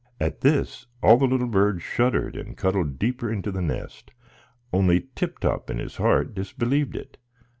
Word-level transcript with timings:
At 0.19 0.41
this, 0.41 0.87
all 1.03 1.17
the 1.17 1.27
little 1.27 1.45
birds 1.45 1.83
shuddered 1.83 2.35
and 2.35 2.57
cuddled 2.57 2.97
deeper 2.97 3.31
in 3.31 3.41
the 3.43 3.61
nest; 3.61 4.09
only 4.73 5.09
Tip 5.13 5.37
Top 5.37 5.69
in 5.69 5.77
his 5.77 5.97
heart 5.97 6.33
disbelieved 6.33 6.95
it. 6.95 7.19